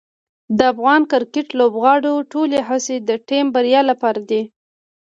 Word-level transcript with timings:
د 0.57 0.59
افغان 0.73 1.01
کرکټ 1.11 1.47
لوبغاړو 1.59 2.13
ټولې 2.31 2.59
هڅې 2.69 2.95
د 3.07 3.09
ټیم 3.27 3.45
بریا 3.55 3.81
لپاره 3.89 4.21
دي. 4.29 4.41